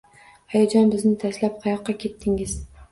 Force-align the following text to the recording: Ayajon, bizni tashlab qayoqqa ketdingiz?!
Ayajon, 0.53 0.89
bizni 0.95 1.13
tashlab 1.25 1.63
qayoqqa 1.67 1.99
ketdingiz?! 2.07 2.61